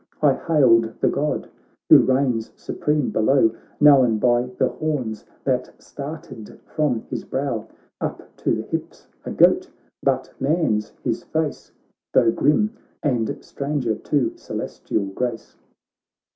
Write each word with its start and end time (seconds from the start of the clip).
I 0.19 0.33
hailed 0.33 0.99
the 0.99 1.09
God 1.09 1.47
who 1.87 1.99
reigns 1.99 2.51
supreme 2.55 3.11
below, 3.11 3.55
Known 3.79 4.17
by 4.17 4.47
the 4.57 4.69
horns 4.69 5.27
that 5.43 5.79
started 5.79 6.59
from 6.65 7.01
his 7.11 7.23
brow; 7.23 7.67
Up 7.99 8.35
to 8.37 8.55
the 8.55 8.63
hips 8.63 9.05
a 9.25 9.29
goat, 9.31 9.69
but 10.01 10.33
man's 10.39 10.91
his 11.03 11.21
face, 11.25 11.71
Tho' 12.13 12.31
grim, 12.31 12.75
and 13.03 13.37
stranger 13.45 13.93
to 13.93 14.35
celestial 14.37 15.05
grace. 15.05 15.55